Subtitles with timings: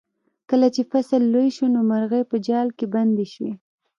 [0.49, 3.51] کله چې فصل لوی شو نو مرغۍ په جال کې بندې شوې.